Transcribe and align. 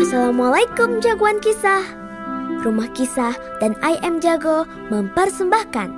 Assalamualaikum 0.00 1.04
jagoan 1.04 1.44
kisah. 1.44 1.84
Rumah 2.64 2.88
Kisah 2.96 3.36
dan 3.60 3.76
I 3.84 4.00
Am 4.00 4.16
Jago 4.16 4.64
mempersembahkan 4.88 5.92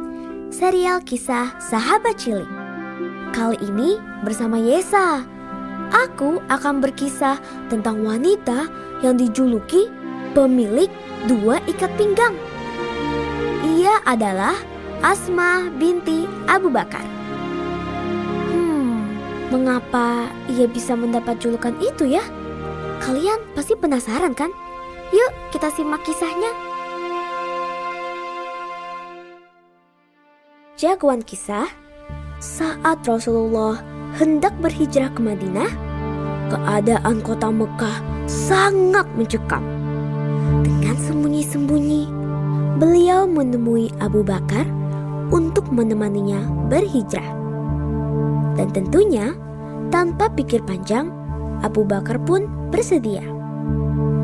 serial 0.51 0.99
kisah 1.07 1.55
Sahabat 1.63 2.19
Cilik. 2.19 2.51
Kali 3.31 3.63
ini 3.63 4.03
bersama 4.27 4.59
Yesa. 4.59 5.23
Aku 5.95 6.43
akan 6.51 6.83
berkisah 6.83 7.39
tentang 7.71 8.03
wanita 8.03 8.67
yang 9.07 9.15
dijuluki 9.15 9.87
pemilik 10.35 10.91
dua 11.31 11.63
ikat 11.71 11.95
pinggang. 11.95 12.35
Ia 13.63 14.03
adalah 14.03 14.59
Asma 14.99 15.71
binti 15.79 16.27
Abu 16.51 16.75
Bakar. 16.75 17.07
Hmm, 18.51 19.15
mengapa 19.55 20.27
ia 20.51 20.67
bisa 20.67 20.99
mendapat 20.99 21.39
julukan 21.39 21.79
itu 21.79 22.19
ya? 22.19 22.27
Kalian 23.03 23.43
pasti 23.59 23.75
penasaran 23.75 24.31
kan? 24.31 24.55
Yuk 25.11 25.33
kita 25.51 25.75
simak 25.75 26.07
kisahnya. 26.07 26.55
Jagoan 30.79 31.27
kisah 31.27 31.67
saat 32.39 33.03
Rasulullah 33.03 33.83
hendak 34.19 34.55
berhijrah 34.63 35.11
ke 35.15 35.19
Madinah, 35.19 35.71
keadaan 36.51 37.19
kota 37.27 37.51
Mekah 37.51 37.99
sangat 38.31 39.07
mencekam. 39.19 39.67
Dengan 40.63 40.95
sembunyi-sembunyi, 40.95 42.03
beliau 42.79 43.27
menemui 43.27 43.91
Abu 43.99 44.23
Bakar 44.23 44.63
untuk 45.35 45.67
menemaninya 45.75 46.39
berhijrah. 46.71 47.35
Dan 48.55 48.71
tentunya, 48.71 49.35
tanpa 49.91 50.31
pikir 50.31 50.63
panjang, 50.63 51.11
Abu 51.67 51.83
Bakar 51.87 52.21
pun 52.23 52.62
bersedia. 52.73 53.21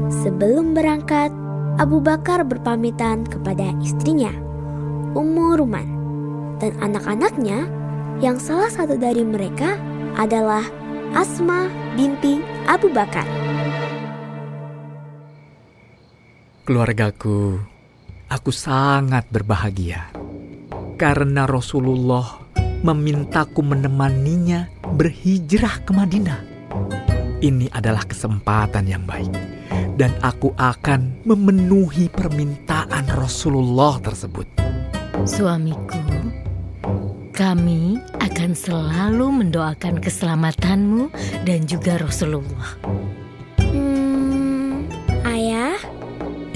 Sebelum 0.09 0.73
berangkat, 0.73 1.29
Abu 1.77 2.01
Bakar 2.01 2.48
berpamitan 2.48 3.28
kepada 3.28 3.77
istrinya, 3.84 4.33
Ummu 5.12 5.61
Ruman, 5.61 5.89
dan 6.56 6.72
anak-anaknya 6.81 7.69
yang 8.25 8.41
salah 8.41 8.72
satu 8.72 8.97
dari 8.97 9.22
mereka 9.22 9.77
adalah 10.17 10.64
Asma 11.12 11.69
binti 11.95 12.41
Abu 12.64 12.89
Bakar. 12.89 13.28
Keluargaku, 16.65 17.61
aku 18.33 18.50
sangat 18.53 19.28
berbahagia 19.28 20.09
karena 20.98 21.47
Rasulullah 21.47 22.42
memintaku 22.83 23.62
menemaninya 23.62 24.67
berhijrah 24.98 25.87
ke 25.87 25.92
Madinah. 25.94 26.47
Ini 27.39 27.70
adalah 27.70 28.03
kesempatan 28.03 28.91
yang 28.91 29.06
baik, 29.06 29.31
dan 29.94 30.11
aku 30.27 30.50
akan 30.58 31.22
memenuhi 31.22 32.11
permintaan 32.11 33.06
Rasulullah 33.14 34.03
tersebut. 34.03 34.42
Suamiku, 35.22 36.03
kami 37.31 38.03
akan 38.19 38.50
selalu 38.59 39.47
mendoakan 39.47 40.03
keselamatanmu 40.03 41.14
dan 41.47 41.62
juga 41.70 42.03
Rasulullah. 42.03 42.75
Hmm, 43.62 44.91
ayah, 45.22 45.78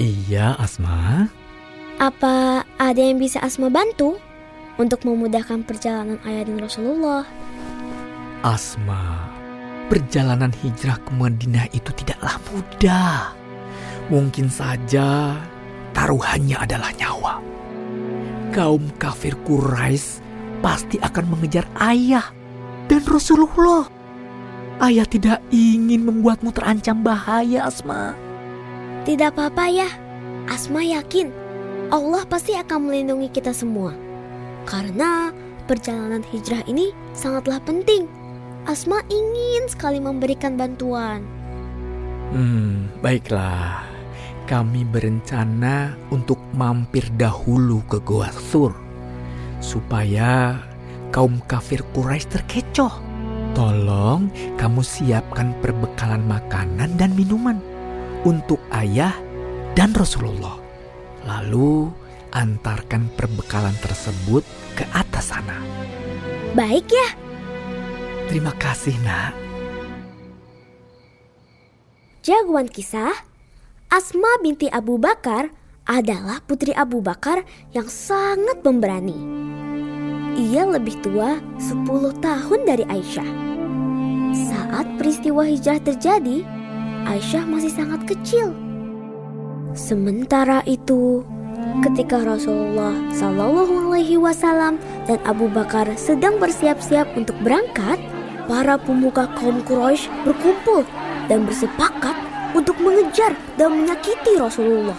Iya, 0.03 0.59
Asma. 0.59 1.31
apa 1.95 2.67
ada 2.75 2.99
yang 2.99 3.23
bisa 3.23 3.39
Asma 3.39 3.71
bantu 3.71 4.19
untuk 4.75 5.07
memudahkan 5.07 5.63
perjalanan 5.63 6.19
ayah 6.27 6.43
dan 6.43 6.59
Rasulullah? 6.59 7.23
Asma, 8.43 9.32
perjalanan 9.87 10.51
hijrah 10.63 10.99
ke 11.01 11.11
Madinah 11.15 11.67
itu 11.75 11.89
tidaklah 11.95 12.37
mudah. 12.51 13.33
Mungkin 14.11 14.51
saja 14.51 15.39
taruhannya 15.95 16.59
adalah 16.59 16.91
nyawa. 16.99 17.39
Kaum 18.53 18.91
kafir 19.01 19.33
Quraisy 19.47 20.21
pasti 20.61 21.01
akan 21.01 21.25
mengejar 21.33 21.65
ayah 21.81 22.29
dan 22.87 23.01
Rasulullah. 23.07 23.87
Ayah 24.83 25.07
tidak 25.07 25.39
ingin 25.53 26.03
membuatmu 26.03 26.51
terancam 26.51 27.01
bahaya, 27.05 27.65
Asma. 27.65 28.17
Tidak 29.07 29.31
apa-apa 29.35 29.65
ya, 29.69 29.89
Asma 30.49 30.83
yakin 30.83 31.43
Allah 31.93 32.25
pasti 32.25 32.57
akan 32.57 32.89
melindungi 32.89 33.29
kita 33.29 33.53
semua. 33.53 33.93
Karena 34.65 35.29
perjalanan 35.69 36.25
hijrah 36.25 36.65
ini 36.65 36.89
sangatlah 37.13 37.61
penting. 37.61 38.09
Asma 38.63 39.03
ingin 39.11 39.67
sekali 39.67 39.99
memberikan 39.99 40.55
bantuan. 40.55 41.19
Hmm, 42.31 42.87
baiklah. 43.03 43.83
Kami 44.47 44.87
berencana 44.87 45.95
untuk 46.11 46.39
mampir 46.55 47.07
dahulu 47.15 47.83
ke 47.87 47.99
Goa 48.03 48.31
Sur 48.31 48.75
supaya 49.63 50.59
kaum 51.15 51.39
kafir 51.47 51.79
Quraisy 51.95 52.27
terkecoh. 52.39 52.99
Tolong 53.55 54.27
kamu 54.59 54.81
siapkan 54.83 55.55
perbekalan 55.63 56.23
makanan 56.27 56.95
dan 56.99 57.15
minuman 57.15 57.59
untuk 58.27 58.59
ayah 58.75 59.15
dan 59.75 59.95
Rasulullah. 59.95 60.57
Lalu 61.23 61.87
antarkan 62.33 63.07
perbekalan 63.13 63.75
tersebut 63.79 64.43
ke 64.73 64.83
atas 64.91 65.31
sana. 65.31 65.61
Baik 66.57 66.89
ya, 66.89 67.09
Terima 68.29 68.53
kasih, 68.55 68.95
Nak. 69.03 69.43
jagoan 72.23 72.71
kisah 72.71 73.11
Asma 73.91 74.39
binti 74.41 74.71
Abu 74.71 74.97
Bakar 74.97 75.51
adalah 75.85 76.39
putri 76.41 76.71
Abu 76.73 77.03
Bakar 77.03 77.43
yang 77.75 77.85
sangat 77.85 78.63
pemberani. 78.63 79.13
Ia 80.33 80.65
lebih 80.65 80.97
tua 81.05 81.37
10 81.61 81.85
tahun 82.23 82.59
dari 82.65 82.87
Aisyah. 82.89 83.31
Saat 84.33 84.97
peristiwa 84.97 85.45
hijrah 85.45 85.77
terjadi, 85.77 86.41
Aisyah 87.05 87.45
masih 87.45 87.69
sangat 87.69 88.01
kecil. 88.09 88.49
Sementara 89.77 90.65
itu, 90.65 91.21
ketika 91.85 92.17
Rasulullah 92.23 92.97
Shallallahu 93.13 93.93
Alaihi 93.93 94.17
Wasallam 94.17 94.81
dan 95.05 95.21
Abu 95.27 95.45
Bakar 95.53 95.85
sedang 96.01 96.41
bersiap-siap 96.41 97.13
untuk 97.13 97.37
berangkat, 97.45 98.01
para 98.47 98.75
pemuka 98.75 99.27
kaum 99.39 99.63
Quraisy 99.63 100.11
berkumpul 100.27 100.83
dan 101.31 101.47
bersepakat 101.47 102.15
untuk 102.53 102.77
mengejar 102.79 103.33
dan 103.55 103.73
menyakiti 103.73 104.37
Rasulullah. 104.37 104.97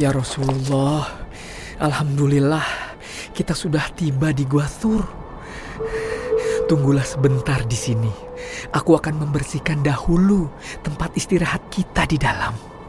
Ya 0.00 0.08
Rasulullah, 0.16 1.04
Alhamdulillah 1.76 2.64
kita 3.36 3.52
sudah 3.52 3.84
tiba 3.92 4.32
di 4.32 4.48
Gua 4.48 4.64
Thur. 4.64 5.04
Tunggulah 6.64 7.04
sebentar 7.04 7.60
di 7.68 7.76
sini. 7.76 8.12
Aku 8.72 8.96
akan 8.96 9.26
membersihkan 9.26 9.84
dahulu 9.84 10.48
tempat 10.80 11.12
istirahat 11.18 11.66
kita 11.68 12.06
di 12.06 12.16
dalam. 12.16 12.79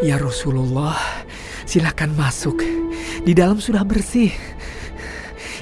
Ya 0.00 0.16
Rasulullah, 0.16 0.96
silakan 1.68 2.16
masuk. 2.16 2.64
Di 3.20 3.36
dalam 3.36 3.60
sudah 3.60 3.84
bersih. 3.84 4.32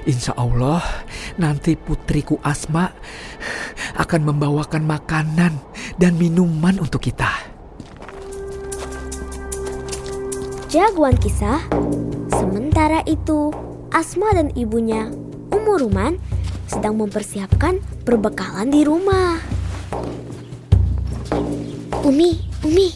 Insya 0.07 0.31
Allah, 0.39 0.79
nanti 1.43 1.75
putriku 1.75 2.39
Asma 2.47 2.87
akan 3.99 4.31
membawakan 4.31 4.87
makanan 4.87 5.59
dan 5.99 6.15
minuman 6.15 6.79
untuk 6.79 7.03
kita. 7.03 7.35
Jagoan 10.71 11.19
kisah. 11.19 11.59
Sementara 12.31 13.03
itu, 13.11 13.51
Asma 13.91 14.39
dan 14.39 14.55
ibunya, 14.55 15.11
Ummu 15.51 15.83
Ruman, 15.83 16.15
sedang 16.71 16.95
mempersiapkan 16.95 17.83
perbekalan 18.07 18.71
di 18.71 18.87
rumah. 18.87 19.43
Umi, 22.07 22.39
Umi, 22.63 22.89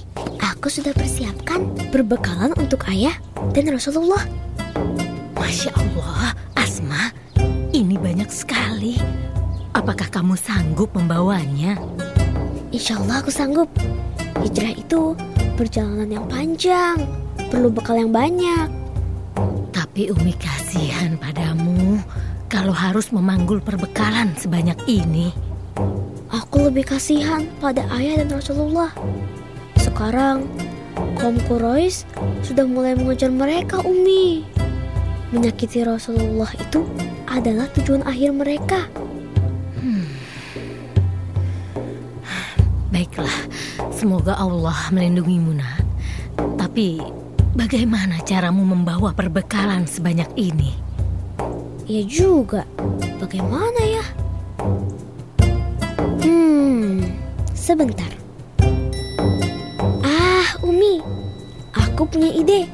aku 0.62 0.78
sudah 0.78 0.94
persiapkan 0.94 1.74
perbekalan 1.90 2.54
untuk 2.54 2.86
ayah 2.86 3.18
dan 3.50 3.66
Rasulullah. 3.66 4.22
Masya 5.34 5.74
Allah, 5.74 6.38
Asma, 6.54 7.10
ini 7.74 7.98
banyak 7.98 8.30
sekali. 8.30 8.94
Apakah 9.74 10.06
kamu 10.06 10.38
sanggup 10.38 10.94
membawanya? 10.94 11.74
Insya 12.70 12.94
Allah 13.02 13.26
aku 13.26 13.34
sanggup. 13.34 13.66
Hijrah 14.38 14.78
itu 14.78 15.18
perjalanan 15.58 16.06
yang 16.06 16.30
panjang, 16.30 17.10
perlu 17.50 17.66
bekal 17.66 17.98
yang 17.98 18.14
banyak. 18.14 18.70
Tapi 19.74 20.14
Umi 20.14 20.30
kasihan 20.38 21.18
padamu 21.18 21.98
kalau 22.46 22.70
harus 22.70 23.10
memanggul 23.10 23.58
perbekalan 23.58 24.30
sebanyak 24.38 24.78
ini. 24.86 25.34
Aku 26.30 26.70
lebih 26.70 26.86
kasihan 26.86 27.50
pada 27.58 27.82
ayah 27.98 28.22
dan 28.22 28.38
Rasulullah. 28.38 28.94
Sekarang 29.92 30.48
kaum 31.20 31.36
Quraisy 31.44 32.08
sudah 32.40 32.64
mulai 32.64 32.96
mengejar 32.96 33.28
mereka, 33.28 33.84
Umi. 33.84 34.40
Menyakiti 35.36 35.84
Rasulullah 35.84 36.48
itu 36.56 36.88
adalah 37.28 37.68
tujuan 37.76 38.00
akhir 38.08 38.32
mereka. 38.32 38.88
Baiklah, 42.92 43.36
semoga 43.92 44.32
Allah 44.40 44.88
melindungimu, 44.96 45.60
nak. 45.60 45.84
Tapi 46.56 46.96
bagaimana 47.52 48.24
caramu 48.24 48.64
membawa 48.64 49.12
perbekalan 49.12 49.84
sebanyak 49.84 50.32
ini? 50.40 50.72
Ya 51.84 52.00
juga, 52.08 52.64
bagaimana 53.20 53.80
ya? 53.84 54.04
Hmm, 56.24 57.04
sebentar. 57.52 58.21
Umi, 60.62 61.02
aku 61.74 62.06
punya 62.06 62.30
ide. 62.30 62.70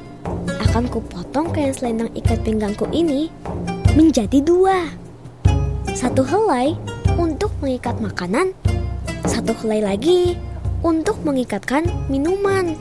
Akan 0.60 0.84
kupotong 0.92 1.48
kain 1.56 1.72
selendang 1.72 2.12
ikat 2.12 2.44
pinggangku 2.44 2.84
ini 2.92 3.32
menjadi 3.96 4.44
dua. 4.44 4.92
Satu 5.96 6.20
helai 6.20 6.76
untuk 7.16 7.48
mengikat 7.64 7.96
makanan, 7.96 8.52
satu 9.24 9.56
helai 9.64 9.80
lagi 9.80 10.36
untuk 10.84 11.16
mengikatkan 11.24 11.88
minuman. 12.12 12.76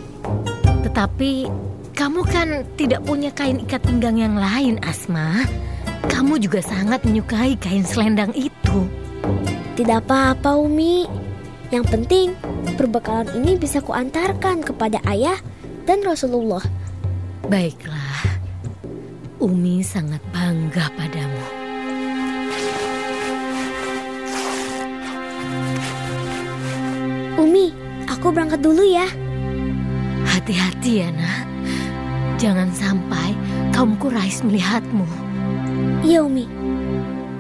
Tetapi 0.83 1.47
kamu 1.95 2.21
kan 2.27 2.67
tidak 2.75 2.99
punya 3.07 3.31
kain 3.31 3.63
ikat 3.63 3.79
pinggang 3.87 4.19
yang 4.19 4.35
lain, 4.35 4.75
Asma. 4.83 5.47
Kamu 6.11 6.35
juga 6.35 6.59
sangat 6.59 7.07
menyukai 7.07 7.55
kain 7.55 7.87
selendang 7.87 8.35
itu. 8.35 8.83
Tidak 9.79 10.03
apa-apa, 10.03 10.59
Umi. 10.59 11.26
Yang 11.67 11.85
penting, 11.91 12.27
perbekalan 12.79 13.27
ini 13.35 13.59
bisa 13.59 13.83
kuantarkan 13.83 14.63
kepada 14.63 15.03
ayah 15.11 15.35
dan 15.83 15.99
Rasulullah. 15.99 16.63
Baiklah, 17.51 18.39
Umi 19.43 19.83
sangat 19.83 20.23
bangga 20.31 20.87
padamu. 20.95 21.45
Umi, 27.35 27.75
aku 28.07 28.31
berangkat 28.31 28.63
dulu 28.63 28.87
ya. 28.87 29.07
Hati-hati 30.23 31.03
ya, 31.03 31.11
nak. 31.11 31.45
Jangan 32.39 32.71
sampai 32.71 33.35
kaum 33.75 33.99
Quraisy 33.99 34.47
melihatmu. 34.47 35.03
Iya, 36.07 36.23
Umi. 36.23 36.47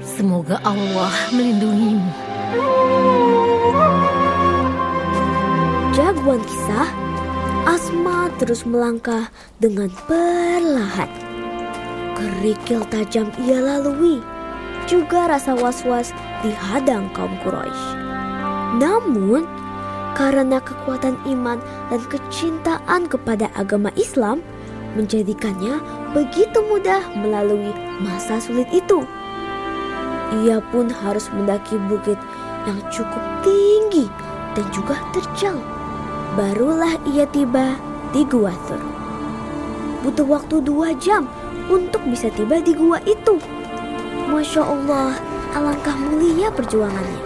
Semoga 0.03 0.59
Allah 0.67 1.15
melindungimu. 1.31 2.11
Jagoan 5.97 6.45
kisah, 6.45 6.93
Asma 7.65 8.29
terus 8.37 8.69
melangkah 8.69 9.33
dengan 9.57 9.89
perlahan. 10.05 11.09
Kerikil 12.13 12.85
tajam 12.93 13.33
ia 13.41 13.57
lalui, 13.57 14.21
juga 14.85 15.25
rasa 15.25 15.57
was-was 15.57 16.13
dihadang 16.45 17.09
kaum 17.17 17.33
Quraisy. 17.41 17.97
Namun, 18.77 19.49
karena 20.13 20.61
kekuatan 20.61 21.17
iman 21.33 21.57
dan 21.89 22.01
kecintaan 22.13 23.09
kepada 23.09 23.49
agama 23.57 23.89
Islam 23.97 24.45
menjadikannya 24.93 25.81
begitu 26.13 26.61
mudah 26.61 27.09
melalui 27.17 27.73
masa 28.05 28.37
sulit 28.37 28.69
itu. 28.69 29.01
Ia 30.45 30.61
pun 30.69 30.93
harus 30.93 31.25
mendaki 31.33 31.81
bukit 31.89 32.21
yang 32.69 32.77
cukup 32.93 33.41
tinggi 33.41 34.05
dan 34.53 34.69
juga 34.69 34.93
terjal. 35.09 35.57
Barulah 36.37 37.01
ia 37.09 37.25
tiba 37.33 37.81
di 38.13 38.21
Gua 38.21 38.53
Thur. 38.69 38.77
Butuh 40.05 40.27
waktu 40.29 40.61
dua 40.61 40.93
jam 41.01 41.25
untuk 41.65 42.05
bisa 42.05 42.29
tiba 42.29 42.61
di 42.61 42.77
gua 42.77 43.01
itu. 43.09 43.41
Masya 44.29 44.61
Allah, 44.61 45.17
alangkah 45.57 45.97
mulia 45.97 46.53
perjuangannya. 46.53 47.21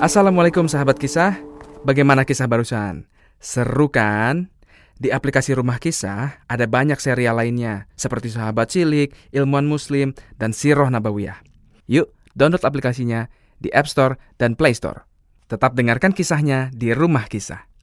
Assalamualaikum 0.00 0.64
sahabat 0.72 0.96
kisah. 0.96 1.36
Bagaimana 1.84 2.24
kisah 2.24 2.48
barusan? 2.48 3.04
Seru 3.36 3.92
kan? 3.92 4.48
Di 4.96 5.12
aplikasi 5.12 5.52
Rumah 5.52 5.76
Kisah 5.76 6.48
ada 6.48 6.64
banyak 6.64 6.96
serial 6.96 7.36
lainnya 7.36 7.84
seperti 7.92 8.32
Sahabat 8.32 8.72
Cilik, 8.72 9.12
Ilmuwan 9.36 9.68
Muslim, 9.68 10.16
dan 10.40 10.56
Siroh 10.56 10.88
Nabawiyah. 10.88 11.44
Yuk, 11.92 12.08
download 12.32 12.64
aplikasinya 12.64 13.28
di 13.60 13.68
App 13.76 13.84
Store 13.84 14.16
dan 14.40 14.56
Play 14.56 14.72
Store. 14.72 15.04
Tetap 15.46 15.78
dengarkan 15.78 16.10
kisahnya 16.10 16.74
di 16.74 16.90
Rumah 16.90 17.30
Kisah. 17.30 17.75